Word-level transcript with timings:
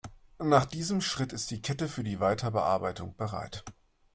Nach 0.43 0.65
diesem 0.65 0.99
Schritt 0.99 1.31
ist 1.31 1.51
die 1.51 1.61
Kette 1.61 1.87
für 1.87 2.03
die 2.03 2.17
Weiterbearbeitung 2.19 3.13
bereit. 3.17 3.63